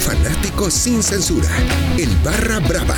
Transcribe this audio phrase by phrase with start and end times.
[0.00, 1.48] fanático sin censura.
[1.98, 2.96] El Barra Brava.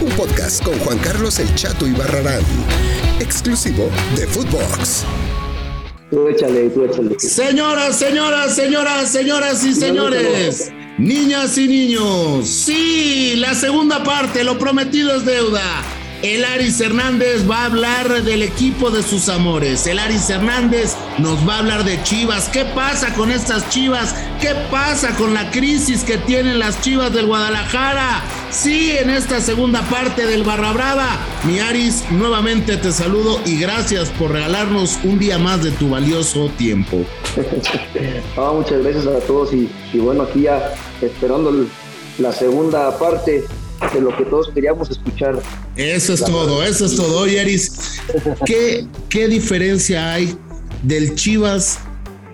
[0.00, 2.42] Un podcast con Juan Carlos El Chato y Barrarán.
[3.20, 5.04] Exclusivo de Footbox.
[6.10, 7.18] Tú échale, tú échale.
[7.20, 10.72] Señoras, señoras, señoras, señoras y señores.
[10.98, 12.48] Niñas y niños.
[12.48, 15.82] Sí, la segunda parte, lo prometido es deuda.
[16.22, 19.86] El Aris Hernández va a hablar del equipo de sus amores.
[19.86, 22.50] El Aris Hernández nos va a hablar de Chivas.
[22.50, 24.14] ¿Qué pasa con estas Chivas?
[24.38, 28.22] ¿Qué pasa con la crisis que tienen las Chivas del Guadalajara?
[28.50, 31.08] Sí, en esta segunda parte del Barra Brava.
[31.44, 36.50] Mi Aris, nuevamente te saludo y gracias por regalarnos un día más de tu valioso
[36.58, 36.98] tiempo.
[38.36, 41.66] Muchas gracias a todos y bueno, aquí ya esperando
[42.18, 43.46] la segunda parte
[43.92, 45.40] de lo que todos queríamos escuchar.
[45.76, 47.20] Eso es todo, eso es todo.
[47.20, 48.00] Oye, Aris,
[48.44, 50.36] ¿qué, ¿qué diferencia hay
[50.82, 51.78] del Chivas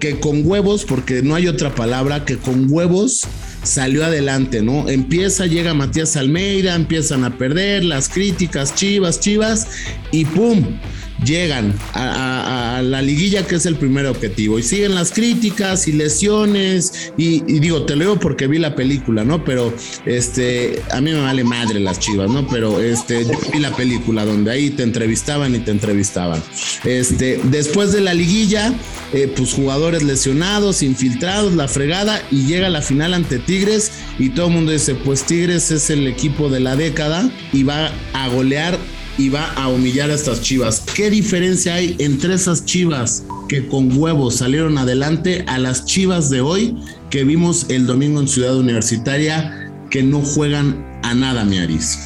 [0.01, 3.27] que con huevos, porque no hay otra palabra, que con huevos
[3.63, 4.89] salió adelante, ¿no?
[4.89, 9.67] Empieza, llega Matías Almeida, empiezan a perder las críticas, Chivas, Chivas,
[10.13, 10.79] y ¡pum!
[11.27, 17.13] Llegan a, la liguilla que es el primer objetivo y siguen las críticas y lesiones
[17.17, 21.43] y, digo te leo porque vi la película no pero este a mí me vale
[21.43, 25.59] madre las chivas no pero este yo vi la película donde ahí te entrevistaban y
[25.59, 26.43] te entrevistaban.
[26.85, 28.73] Este después de la liguilla
[29.13, 34.47] eh, pues jugadores lesionados infiltrados la fregada y llega la final ante Tigres y todo
[34.47, 38.79] el mundo dice pues Tigres es el equipo de la década y va a golear
[39.19, 40.85] y va a humillar a estas chivas.
[40.95, 46.41] ¿Qué diferencia hay entre esas chivas que con huevos salieron adelante a las chivas de
[46.41, 46.77] hoy
[47.11, 51.99] que vimos el domingo en Ciudad Universitaria que no juegan a nada, Miaris?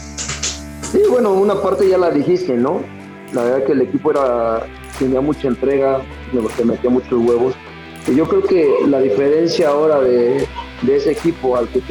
[0.92, 2.82] Sí, bueno, una parte ya la dijiste, ¿no?
[3.32, 4.66] La verdad que el equipo era
[4.98, 6.02] tenía mucha entrega,
[6.56, 7.54] que metía muchos huevos.
[8.06, 10.46] Y yo creo que la diferencia ahora de,
[10.82, 11.82] de ese equipo al que,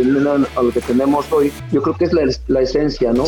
[0.56, 3.26] al que tenemos hoy, yo creo que es la, la, esencia, ¿no?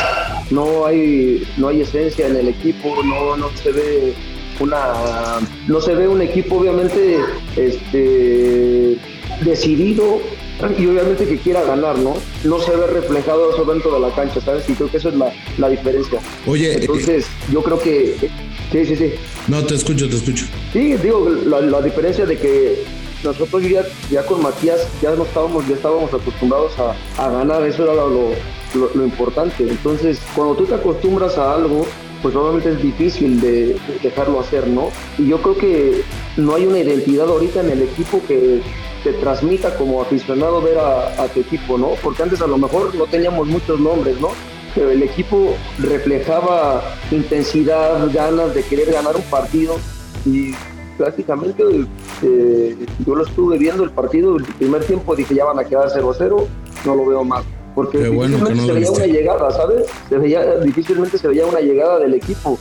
[0.52, 4.14] No hay, no hay esencia en el equipo, no, no se ve
[4.60, 7.18] una no se ve un equipo obviamente
[7.56, 8.98] este
[9.44, 10.20] decidido
[10.78, 12.14] y obviamente que quiera ganar, ¿no?
[12.44, 14.70] No se ve reflejado eso dentro de la cancha, ¿sabes?
[14.70, 16.20] Y creo que eso es la, la diferencia.
[16.46, 18.16] Oye, entonces yo creo que
[18.72, 19.14] sí, sí, sí.
[19.48, 20.46] No, te escucho, te escucho.
[20.72, 22.84] Sí, digo, la, la diferencia de que
[23.24, 27.84] nosotros ya, ya con Matías ya no estábamos, ya estábamos acostumbrados a, a ganar, eso
[27.84, 28.30] era lo, lo,
[28.76, 29.68] lo, importante.
[29.68, 31.86] Entonces, cuando tú te acostumbras a algo,
[32.22, 34.90] pues obviamente es difícil de dejarlo hacer, ¿no?
[35.18, 36.02] Y yo creo que
[36.38, 38.62] no hay una identidad ahorita en el equipo que
[39.04, 41.92] te transmita como aficionado ver a, a tu equipo, ¿no?
[42.04, 44.30] Porque antes a lo mejor no teníamos muchos nombres, ¿no?
[44.74, 46.82] pero el equipo reflejaba
[47.12, 49.76] intensidad, ganas de querer ganar un partido
[50.26, 50.54] y
[50.98, 51.64] prácticamente
[52.24, 55.90] eh, yo lo estuve viendo el partido, el primer tiempo dije ya van a quedar
[55.90, 56.46] 0-0,
[56.86, 57.44] no lo veo más.
[57.76, 59.86] Porque difícilmente se veía una llegada, ¿sabes?
[60.10, 62.58] Se veía, difícilmente se veía una llegada del equipo.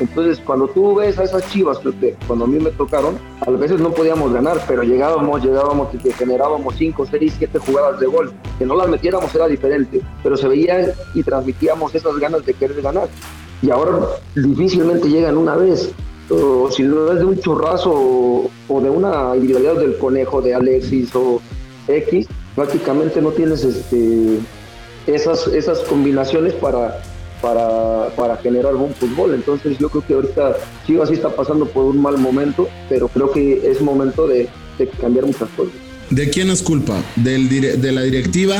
[0.00, 1.80] Entonces, cuando tú ves a esas chivas,
[2.26, 6.76] cuando a mí me tocaron, a veces no podíamos ganar, pero llegábamos, llegábamos y generábamos
[6.76, 8.32] 5, 6, 7 jugadas de gol.
[8.58, 12.80] Que no las metiéramos era diferente, pero se veía y transmitíamos esas ganas de querer
[12.80, 13.08] ganar.
[13.60, 13.98] Y ahora
[14.36, 15.92] difícilmente llegan una vez
[16.30, 21.14] o si no es de un churrazo o, de una individualidad del conejo de Alexis
[21.14, 21.40] o
[21.86, 24.40] X, prácticamente no tienes este,
[25.06, 27.00] esas, esas combinaciones para,
[27.40, 29.32] para, para generar buen fútbol.
[29.34, 33.30] Entonces yo creo que ahorita Chivas sí está pasando por un mal momento, pero creo
[33.30, 34.48] que es momento de,
[35.00, 35.72] cambiar muchas cosas.
[36.10, 37.00] ¿De quién es culpa?
[37.14, 38.56] ¿Del, ¿De la directiva?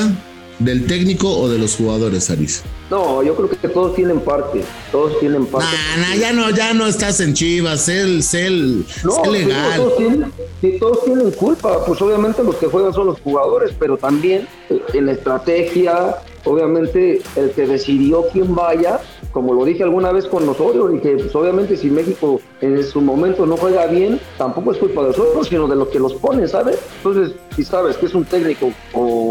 [0.58, 2.64] ¿Del técnico o de los jugadores, Aris?
[2.90, 5.68] No, yo creo que todos tienen parte, todos tienen parte.
[5.96, 9.76] Nah, nah, ya no, ya no estás en Chivas, sé, sé, no, legal.
[9.76, 10.32] todos, tienen,
[10.80, 15.06] todos tienen culpa, pues obviamente los que juegan son los jugadores, pero también eh, en
[15.06, 19.00] la estrategia, obviamente el que decidió quién vaya,
[19.32, 23.46] como lo dije alguna vez con Osorio, dije, pues obviamente si México en su momento
[23.46, 26.78] no juega bien, tampoco es culpa de nosotros, sino de los que los ponen, ¿sabes?
[26.96, 29.27] Entonces, si sabes que es un técnico o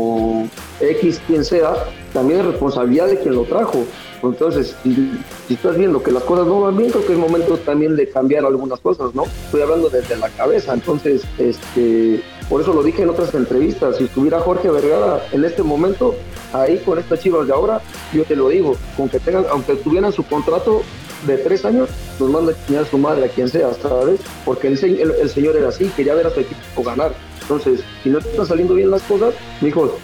[0.80, 1.76] X quien sea,
[2.14, 3.86] también es responsabilidad de quien lo trajo.
[4.24, 7.96] Entonces, si, estás viendo que las cosas no van bien, creo que es momento también
[7.96, 9.26] de cambiar algunas cosas, ¿no?
[9.46, 14.06] Estoy hablando desde la cabeza, entonces, este, por eso lo dije en otras entrevistas, si
[14.06, 16.16] estuviera Jorge Vergara en este momento,
[16.54, 17.82] ahí con estas chivas de ahora,
[18.14, 20.82] yo te lo digo, con que tengan, aunque tuvieran su contrato
[21.26, 21.90] de tres años,
[22.20, 24.20] nos manda a su madre, a quien sea, ¿sabes?
[24.46, 27.14] Porque el, el, señor era así, quería ver a su equipo ganar.
[27.42, 29.98] Entonces, si no están saliendo bien las cosas, dijo,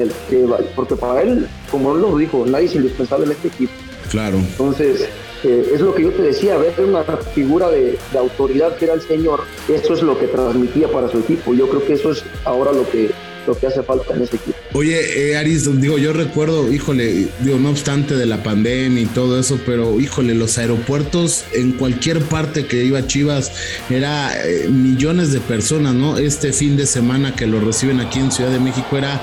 [0.00, 3.72] el que porque para él, como él lo dijo, nadie es indispensable en este equipo.
[4.10, 4.38] Claro.
[4.38, 5.08] Entonces,
[5.44, 7.04] eh, es lo que yo te decía, ver una
[7.34, 11.18] figura de, de, autoridad que era el señor, eso es lo que transmitía para su
[11.18, 11.54] equipo.
[11.54, 13.10] Yo creo que eso es ahora lo que,
[13.46, 14.56] lo que hace falta en ese equipo.
[14.72, 19.38] Oye, eh, Aris, digo, yo recuerdo, híjole, digo, no obstante de la pandemia y todo
[19.38, 23.50] eso, pero híjole, los aeropuertos en cualquier parte que iba Chivas
[23.88, 26.18] era eh, millones de personas, ¿no?
[26.18, 29.20] Este fin de semana que lo reciben aquí en Ciudad de México era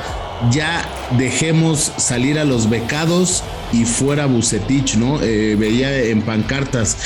[0.51, 0.87] ya
[1.17, 3.43] dejemos salir a los becados
[3.73, 5.21] y fuera Bucetich, ¿no?
[5.21, 6.97] Eh, veía en pancartas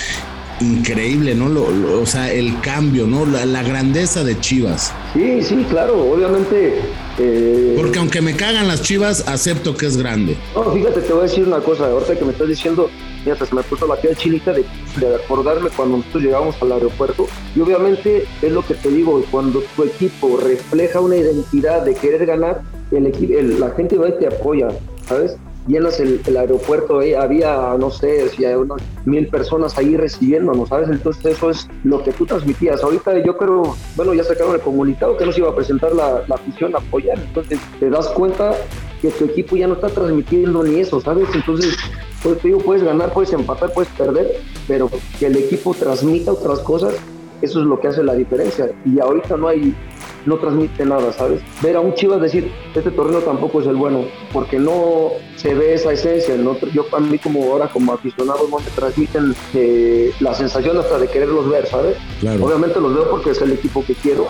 [0.62, 1.50] increíble, ¿no?
[1.50, 3.25] Lo, o sea, el cambio, ¿no?
[3.25, 4.94] La, grandeza de Chivas.
[5.13, 6.80] Sí, sí, claro, obviamente.
[7.18, 10.38] Eh, Porque aunque me cagan las Chivas, acepto que es grande.
[10.56, 12.89] No, fíjate, te voy a decir una cosa, ahorita que me estás diciendo,
[13.24, 14.66] fíjate, se me puso la piel chinita de,
[14.98, 17.28] de acordarme cuando nosotros llegamos al aeropuerto.
[17.56, 22.25] Y obviamente es lo que te digo, cuando tu equipo refleja una identidad de querer
[22.25, 22.62] ganar,
[22.92, 24.68] el, equipo, la gente y te apoya,
[25.06, 25.38] ¿sabes?
[25.68, 30.90] llenas el, aeropuerto, eh, había, no sé, si hay unas mil personas ahí recibiéndonos, ¿sabes?
[30.90, 32.84] Entonces eso es lo que tú transmitías.
[32.84, 36.76] Ahorita yo creo, bueno, ya sacaron el comunicado que nos iba a presentar la, afición
[36.76, 38.54] apoyar, entonces te das cuenta
[39.02, 41.28] que tu equipo ya no está transmitiendo ni eso, ¿sabes?
[41.34, 41.76] Entonces,
[42.24, 44.90] pues te digo, puedes ganar, puedes empatar, puedes perder, pero
[45.20, 46.96] que el equipo transmita otras cosas,
[47.42, 48.72] eso es lo que hace la diferencia.
[48.86, 49.76] Y ahorita no hay
[50.25, 51.41] no transmite nada, ¿sabes?
[51.62, 55.73] Ver a un Chivas decir, este torneo tampoco es el bueno, porque no se ve
[55.73, 56.35] esa esencia.
[56.35, 56.57] ¿no?
[56.73, 61.07] Yo a mí como ahora como aficionado no me transmiten eh, la sensación hasta de
[61.07, 61.97] quererlos ver, ¿sabes?
[62.41, 64.27] Obviamente los veo porque es el equipo que quiero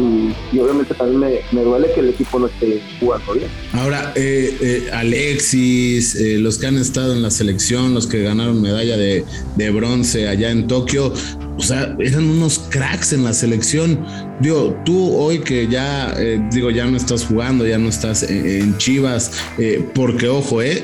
[0.00, 3.48] y, obviamente también me, duele que el equipo no esté jugando bien.
[3.72, 8.96] Ahora, eh, eh, Alexis, los que han estado en la selección, los que ganaron medalla
[8.96, 9.24] de,
[9.56, 11.12] de bronce allá en Tokio,
[11.60, 14.02] o sea, eran unos cracks en la selección.
[14.40, 18.78] Digo, tú hoy que ya, eh, digo, ya no estás jugando, ya no estás en,
[18.78, 20.82] Chivas, eh, porque ojo, eh,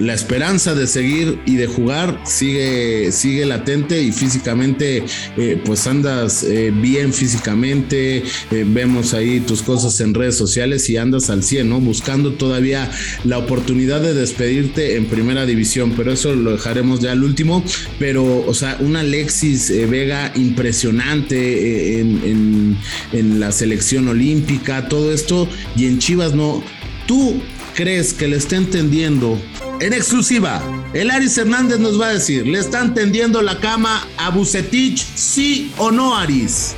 [0.00, 5.04] la esperanza de seguir y de jugar sigue, sigue latente y físicamente
[5.36, 10.96] eh, pues andas eh, bien físicamente, eh, vemos ahí tus cosas en redes sociales y
[10.96, 11.80] andas al 100, ¿no?
[11.80, 12.90] Buscando todavía
[13.24, 17.62] la oportunidad de despedirte en primera división, pero eso lo dejaremos ya al último,
[17.98, 22.76] pero o sea, un Alexis Vega impresionante en,
[23.12, 26.62] en la selección olímpica, todo esto y en Chivas no.
[27.06, 27.40] ¿Tú
[27.74, 29.38] crees que le está entendiendo
[29.80, 30.60] en exclusiva,
[30.92, 35.72] el Aris Hernández nos va a decir, ¿le están tendiendo la cama a Bucetich, sí
[35.78, 36.74] o no, Aris?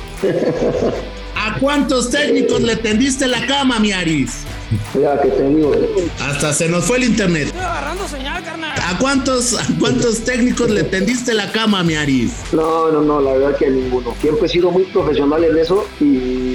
[1.35, 4.43] ¿A cuántos técnicos le tendiste la cama, mi Aris?
[4.99, 5.73] Ya que te digo.
[6.21, 7.47] Hasta se nos fue el internet.
[7.47, 8.79] Estoy agarrando señal, carnal.
[8.81, 12.31] ¿A cuántos, a cuántos técnicos le tendiste la cama, mi Aris?
[12.53, 14.15] No, no, no, la verdad que a ninguno.
[14.21, 16.52] Siempre he sido muy profesional en eso y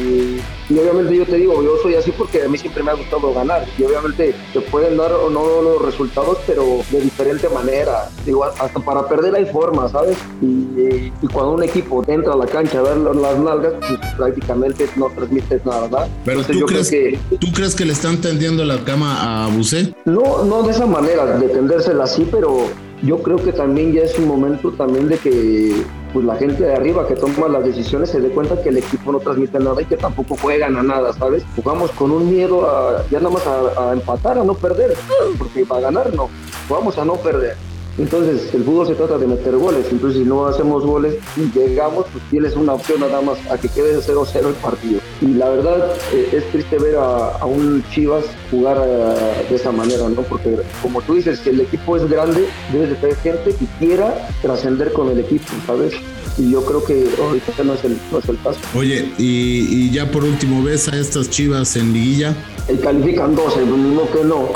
[1.16, 3.66] yo te digo, yo soy así porque a mí siempre me ha gustado ganar.
[3.78, 8.10] Y obviamente te pueden dar o no los resultados, pero de diferente manera.
[8.25, 10.16] Digo, hasta para perder hay forma, ¿sabes?
[10.40, 15.10] Y, cuando un equipo entra a la cancha a ver las nalgas, pues prácticamente no
[15.10, 16.08] transmites nada, ¿verdad?
[16.25, 19.94] Pero tú, crees, que, ¿tú crees que le están tendiendo la cama a Busé?
[20.05, 22.66] No, no de esa manera, de tendérsela así, pero
[23.03, 26.75] yo creo que también ya es un momento también de que pues la gente de
[26.75, 29.85] arriba que toma las decisiones se dé cuenta que el equipo no transmite nada y
[29.85, 31.45] que tampoco juegan a nada, ¿sabes?
[31.55, 34.95] Jugamos con un miedo a, ya nada más a, a empatar, a no perder,
[35.39, 36.29] porque para ganar no,
[36.69, 37.56] vamos a no perder.
[37.99, 39.87] Entonces, el fútbol se trata de meter goles.
[39.91, 43.69] Entonces, si no hacemos goles y llegamos, pues tienes una opción nada más a que
[43.69, 45.00] quede 0-0 el partido.
[45.21, 50.09] Y la verdad, eh, es triste ver a, un Chivas jugar eh, de esa manera,
[50.09, 50.23] ¿no?
[50.23, 54.29] Porque, como tú dices, que el equipo es grande, debes de tener gente que quiera
[54.43, 55.94] trascender con el equipo, ¿sabes?
[56.39, 58.61] y yo creo que ahorita no es el, no es el caso.
[58.75, 62.34] Oye, y, ya por último, ¿ves a estas chivas en liguilla?
[62.69, 64.49] Y califican 12, lo mismo que no.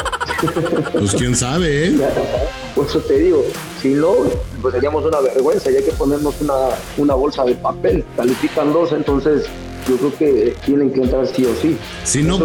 [0.93, 1.97] Pues quién sabe, ¿eh?
[2.87, 3.45] Eso te digo,
[3.81, 4.15] si no,
[4.61, 6.55] pues seríamos una vergüenza, ya hay que ponernos una,
[6.99, 8.05] una bolsa de papel.
[8.17, 9.47] Califican dos, entonces
[9.89, 11.77] yo creo que tienen que entrar sí o sí.
[12.05, 12.41] Si no,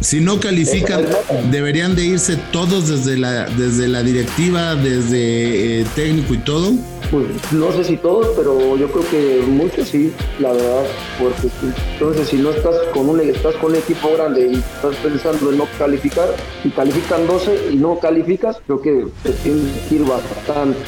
[0.00, 1.04] si no califican,
[1.50, 6.72] deberían de irse todos desde la, desde la directiva, desde eh, técnico y todo.
[7.10, 10.84] Pues no sé si todos, pero yo creo que muchos sí, la verdad,
[11.20, 11.48] porque
[11.92, 15.58] entonces si no estás con un estás con un equipo grande y estás pensando en
[15.58, 16.28] no calificar
[16.64, 20.78] y califican 12 y no calificas, creo que te tienen que ir bastante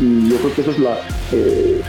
[0.00, 0.98] y yo creo que eso es la
[1.32, 1.80] eh,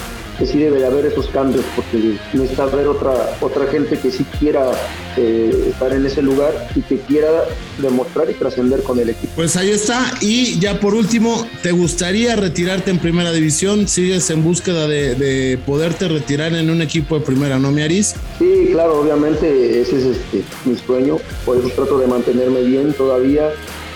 [0.41, 4.25] que sí debe de haber esos cambios porque necesita haber otra, otra gente que sí
[4.39, 4.71] quiera
[5.15, 7.45] eh, estar en ese lugar y que quiera
[7.77, 9.31] demostrar y trascender con el equipo.
[9.36, 10.03] Pues ahí está.
[10.19, 13.88] Y ya por último, ¿te gustaría retirarte en primera división?
[13.88, 18.15] ¿Sigues en búsqueda de, poderte retirar en un equipo de primera, no, me Aris?
[18.39, 21.17] Sí, claro, obviamente ese es este, mi sueño.
[21.45, 23.50] Por eso trato de mantenerme bien todavía.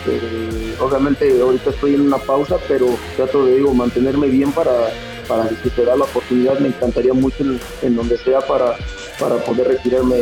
[0.08, 2.86] Eh, obviamente ahorita estoy en una pausa, pero
[3.16, 4.92] trato de digo, mantenerme bien para
[5.27, 7.44] para si la oportunidad me encantaría mucho
[7.82, 8.75] en, donde sea para,
[9.20, 10.15] para poder retirarme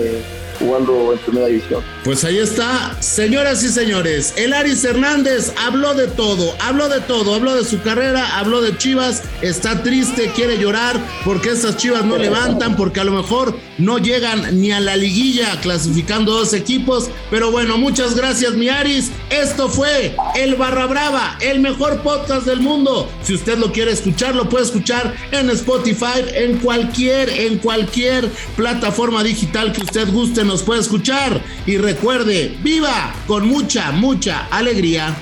[0.60, 1.84] jugando en primera división.
[2.04, 7.36] Pues ahí está, señoras y señores, el Aris Hernández habló de todo, habló de todo,
[7.36, 12.18] habló de su carrera, habló de Chivas, está triste, quiere llorar porque estas Chivas no
[12.18, 17.52] levantan, porque a lo mejor no llegan ni a la liguilla clasificando dos equipos, pero
[17.52, 23.10] bueno, muchas gracias mi Aris, esto fue el Barra Brava, el mejor podcast del mundo,
[23.24, 29.24] si usted lo quiere escuchar, lo puede escuchar en Spotify, en cualquier, en cualquier plataforma
[29.24, 35.16] digital que usted guste, nos puede escuchar y recuerde, viva con mucha, mucha alegría.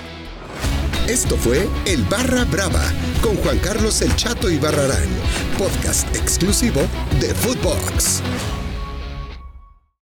[1.08, 5.10] Esto fue El Barra Brava con Juan Carlos El Chato y Barrarán,
[5.58, 6.82] podcast exclusivo
[7.20, 8.22] de Footbox.